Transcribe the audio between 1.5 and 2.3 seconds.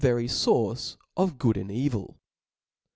and evil.